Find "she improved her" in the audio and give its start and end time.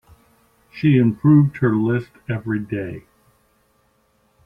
0.71-1.75